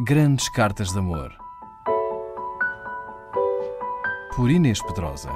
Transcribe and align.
Grandes 0.00 0.48
Cartas 0.48 0.92
de 0.92 0.98
Amor. 1.00 1.36
Por 4.36 4.48
Inês 4.48 4.80
Pedrosa. 4.80 5.28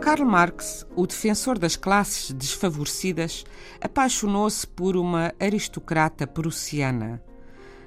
Karl 0.00 0.24
Marx, 0.24 0.86
o 0.96 1.06
defensor 1.06 1.58
das 1.58 1.76
classes 1.76 2.32
desfavorecidas, 2.32 3.44
apaixonou-se 3.78 4.66
por 4.66 4.96
uma 4.96 5.34
aristocrata 5.38 6.26
prussiana. 6.26 7.22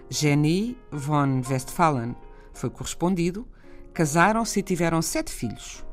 Jenny 0.07 0.77
von 0.91 1.41
Westphalen 1.49 2.15
foi 2.53 2.69
correspondido, 2.69 3.47
casaram-se 3.91 4.59
e 4.59 4.63
tiveram 4.63 5.01
sete 5.01 5.31
filhos. 5.31 5.83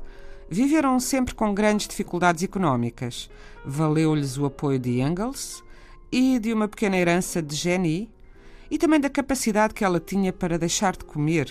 Viveram 0.53 1.01
sempre 1.01 1.35
com 1.35 1.55
grandes 1.55 1.89
dificuldades 1.89 2.45
económicas. 2.45 3.31
Valeu-lhes 3.65 4.37
o 4.37 4.45
apoio 4.45 4.79
de 4.79 5.01
Engels 5.01 5.65
e 6.13 6.39
de 6.39 6.53
uma 6.53 6.69
pequena 6.69 6.99
herança 6.99 7.41
de 7.41 7.57
Jenny 7.57 8.13
e 8.71 8.77
também 8.77 9.01
da 9.01 9.09
capacidade 9.09 9.73
que 9.73 9.83
ela 9.83 9.99
tinha 9.99 10.31
para 10.31 10.59
deixar 10.59 10.95
de 10.95 11.07
comer, 11.07 11.47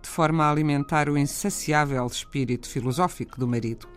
de 0.00 0.08
forma 0.08 0.44
a 0.44 0.52
alimentar 0.52 1.08
o 1.08 1.18
insaciável 1.18 2.06
espírito 2.06 2.68
filosófico 2.68 3.40
do 3.40 3.48
marido. 3.48 3.88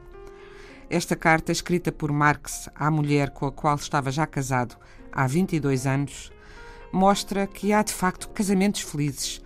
Esta 0.89 1.15
carta, 1.15 1.51
escrita 1.51 1.91
por 1.91 2.11
Marx 2.11 2.67
à 2.73 2.89
mulher 2.89 3.29
com 3.29 3.45
a 3.45 3.51
qual 3.51 3.75
estava 3.75 4.09
já 4.09 4.25
casado 4.25 4.75
há 5.11 5.27
22 5.27 5.85
anos, 5.85 6.31
mostra 6.91 7.45
que 7.45 7.71
há 7.71 7.83
de 7.83 7.93
facto 7.93 8.27
casamentos 8.29 8.81
felizes, 8.81 9.39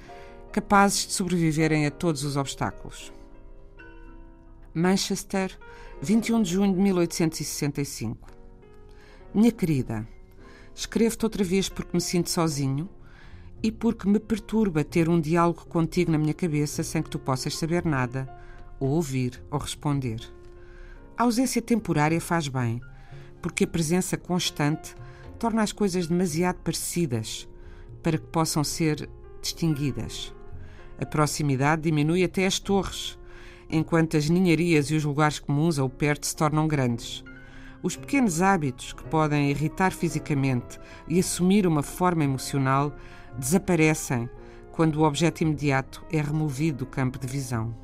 capazes 0.53 1.05
de 1.05 1.11
sobreviverem 1.11 1.85
a 1.85 1.91
todos 1.91 2.23
os 2.23 2.37
obstáculos. 2.37 3.11
Manchester, 4.75 5.57
21 6.01 6.41
de 6.41 6.51
junho 6.51 6.73
de 6.73 6.81
1865. 6.81 8.27
Minha 9.33 9.49
querida, 9.49 10.05
escrevo-te 10.75 11.23
outra 11.23 11.45
vez 11.45 11.69
porque 11.69 11.91
me 11.93 12.01
sinto 12.01 12.29
sozinho 12.29 12.89
e 13.63 13.71
porque 13.71 14.05
me 14.05 14.19
perturba 14.19 14.83
ter 14.83 15.07
um 15.07 15.21
diálogo 15.21 15.65
contigo 15.67 16.11
na 16.11 16.17
minha 16.17 16.33
cabeça 16.33 16.83
sem 16.83 17.01
que 17.01 17.09
tu 17.09 17.17
possas 17.17 17.55
saber 17.55 17.85
nada, 17.85 18.27
ou 18.77 18.89
ouvir 18.89 19.41
ou 19.49 19.57
responder. 19.57 20.19
A 21.17 21.23
ausência 21.23 21.61
temporária 21.61 22.19
faz 22.19 22.49
bem, 22.49 22.81
porque 23.41 23.63
a 23.63 23.67
presença 23.67 24.17
constante 24.17 24.93
torna 25.39 25.63
as 25.63 25.71
coisas 25.71 26.07
demasiado 26.07 26.57
parecidas 26.57 27.47
para 28.03 28.17
que 28.17 28.27
possam 28.27 28.61
ser 28.61 29.09
distinguidas. 29.41 30.35
A 30.99 31.05
proximidade 31.05 31.83
diminui 31.83 32.25
até 32.25 32.45
as 32.45 32.59
torres 32.59 33.17
enquanto 33.69 34.17
as 34.17 34.29
ninharias 34.29 34.89
e 34.89 34.95
os 34.95 35.03
lugares 35.03 35.39
comuns 35.39 35.79
ao 35.79 35.89
perto 35.89 36.25
se 36.25 36.35
tornam 36.35 36.67
grandes. 36.67 37.23
Os 37.81 37.95
pequenos 37.95 38.41
hábitos 38.41 38.93
que 38.93 39.03
podem 39.03 39.51
irritar 39.51 39.91
fisicamente 39.91 40.79
e 41.07 41.19
assumir 41.19 41.67
uma 41.67 41.83
forma 41.83 42.23
emocional 42.23 42.95
desaparecem 43.37 44.29
quando 44.71 44.97
o 44.97 45.03
objeto 45.03 45.41
imediato 45.41 46.03
é 46.11 46.19
removido 46.19 46.79
do 46.79 46.85
campo 46.85 47.19
de 47.19 47.27
visão. 47.27 47.75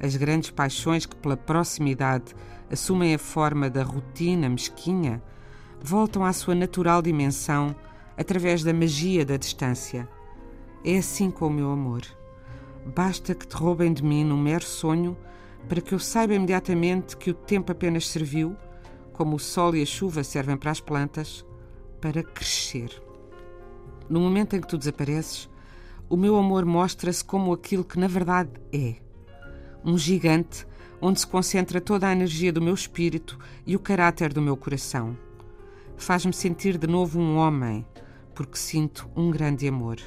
As 0.00 0.16
grandes 0.16 0.50
paixões 0.50 1.06
que, 1.06 1.16
pela 1.16 1.36
proximidade, 1.36 2.34
assumem 2.70 3.14
a 3.14 3.18
forma 3.18 3.70
da 3.70 3.82
rotina 3.82 4.48
mesquinha, 4.48 5.22
voltam 5.80 6.24
à 6.24 6.32
sua 6.32 6.54
natural 6.54 7.00
dimensão 7.00 7.74
através 8.16 8.62
da 8.62 8.72
magia 8.72 9.24
da 9.24 9.36
distância. 9.36 10.08
É 10.84 10.98
assim 10.98 11.30
com 11.30 11.46
o 11.46 11.50
meu 11.50 11.70
amor. 11.70 12.02
Basta 12.94 13.34
que 13.34 13.46
te 13.46 13.54
roubem 13.54 13.92
de 13.92 14.02
mim 14.02 14.24
num 14.24 14.40
mero 14.40 14.64
sonho 14.64 15.16
para 15.68 15.80
que 15.80 15.92
eu 15.92 15.98
saiba 15.98 16.34
imediatamente 16.34 17.16
que 17.16 17.30
o 17.30 17.34
tempo 17.34 17.70
apenas 17.70 18.08
serviu, 18.08 18.56
como 19.12 19.36
o 19.36 19.38
sol 19.38 19.76
e 19.76 19.82
a 19.82 19.86
chuva 19.86 20.24
servem 20.24 20.56
para 20.56 20.70
as 20.70 20.80
plantas, 20.80 21.44
para 22.00 22.22
crescer. 22.22 22.90
No 24.08 24.20
momento 24.20 24.56
em 24.56 24.60
que 24.60 24.68
tu 24.68 24.78
desapareces, 24.78 25.50
o 26.08 26.16
meu 26.16 26.36
amor 26.36 26.64
mostra-se 26.64 27.22
como 27.22 27.52
aquilo 27.52 27.84
que 27.84 27.98
na 27.98 28.08
verdade 28.08 28.50
é: 28.72 28.96
um 29.84 29.98
gigante 29.98 30.66
onde 31.00 31.20
se 31.20 31.26
concentra 31.26 31.80
toda 31.80 32.08
a 32.08 32.12
energia 32.12 32.52
do 32.52 32.62
meu 32.62 32.74
espírito 32.74 33.38
e 33.66 33.76
o 33.76 33.80
caráter 33.80 34.32
do 34.32 34.40
meu 34.40 34.56
coração. 34.56 35.16
Faz-me 35.96 36.32
sentir 36.32 36.78
de 36.78 36.86
novo 36.86 37.20
um 37.20 37.36
homem, 37.36 37.84
porque 38.34 38.56
sinto 38.56 39.10
um 39.14 39.30
grande 39.30 39.68
amor. 39.68 39.98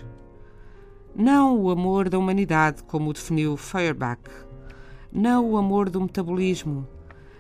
Não 1.16 1.60
o 1.60 1.70
amor 1.70 2.08
da 2.08 2.18
humanidade, 2.18 2.84
como 2.84 3.10
o 3.10 3.14
definiu 3.14 3.58
Feuerbach. 3.58 4.22
Não 5.12 5.52
o 5.52 5.58
amor 5.58 5.90
do 5.90 6.00
metabolismo. 6.00 6.88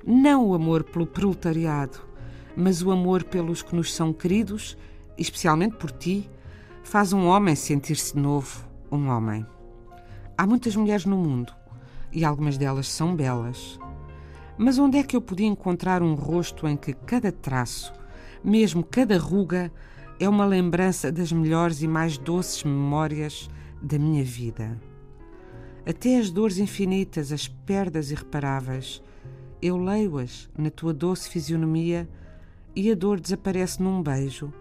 Não 0.06 0.48
o 0.48 0.54
amor 0.54 0.84
pelo 0.84 1.08
proletariado. 1.08 2.00
Mas 2.56 2.84
o 2.84 2.92
amor 2.92 3.24
pelos 3.24 3.62
que 3.62 3.74
nos 3.74 3.94
são 3.94 4.12
queridos, 4.12 4.78
especialmente 5.18 5.78
por 5.78 5.90
ti, 5.90 6.30
faz 6.84 7.14
um 7.14 7.28
homem 7.28 7.56
sentir-se 7.56 8.18
novo 8.18 8.70
um 8.92 9.08
homem. 9.08 9.46
Há 10.38 10.46
muitas 10.46 10.76
mulheres 10.76 11.06
no 11.06 11.16
mundo 11.16 11.54
e 12.12 12.26
algumas 12.26 12.58
delas 12.58 12.90
são 12.90 13.16
belas. 13.16 13.80
Mas 14.58 14.78
onde 14.78 14.98
é 14.98 15.04
que 15.04 15.16
eu 15.16 15.22
podia 15.22 15.48
encontrar 15.48 16.04
um 16.04 16.14
rosto 16.14 16.68
em 16.68 16.76
que 16.76 16.94
cada 16.94 17.31
traço, 17.31 17.94
mesmo 18.44 18.84
cada 18.84 19.18
ruga, 19.18 19.72
é 20.20 20.28
uma 20.28 20.46
lembrança 20.46 21.10
das 21.10 21.31
melhores 21.31 21.81
e 21.81 21.88
mais 21.88 22.18
doces 22.18 22.66
memórias 22.66 23.50
da 23.81 23.97
minha 23.97 24.24
vida. 24.24 24.80
Até 25.86 26.19
as 26.19 26.30
dores 26.30 26.58
infinitas, 26.59 27.31
as 27.31 27.47
perdas 27.47 28.12
irreparáveis, 28.12 29.02
eu 29.62 29.78
leio-as 29.78 30.50
na 30.58 30.69
tua 30.69 30.94
doce 30.94 31.30
fisionomia 31.30 32.08
e 32.75 32.92
a 32.92 32.96
dor 32.96 33.19
desaparece 33.19 33.81
num 33.81 34.02
beijo, 34.02 34.53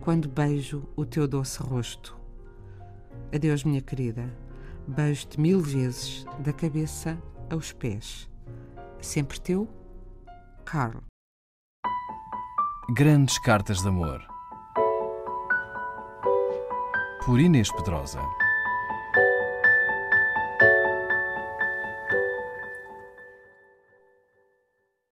quando 0.00 0.28
beijo 0.28 0.88
o 0.96 1.04
teu 1.04 1.26
doce 1.26 1.62
rosto. 1.62 2.16
Adeus, 3.34 3.64
minha 3.64 3.80
querida. 3.80 4.32
Beijo-te 4.86 5.40
mil 5.40 5.60
vezes, 5.60 6.24
da 6.38 6.52
cabeça 6.52 7.20
aos 7.50 7.72
pés. 7.72 8.30
Sempre 9.00 9.40
teu, 9.40 9.68
Carl. 10.64 11.00
Grandes 12.94 13.38
Cartas 13.40 13.82
de 13.82 13.88
Amor. 13.88 14.24
Por 17.24 17.40
Inês 17.40 17.72
Pedrosa. 17.72 18.20